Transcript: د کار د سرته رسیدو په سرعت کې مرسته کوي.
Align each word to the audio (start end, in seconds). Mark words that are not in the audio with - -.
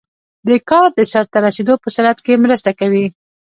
د 0.47 0.49
کار 0.69 0.87
د 0.97 0.99
سرته 1.11 1.37
رسیدو 1.45 1.73
په 1.83 1.87
سرعت 1.95 2.19
کې 2.25 2.41
مرسته 2.45 2.69
کوي. 2.79 3.05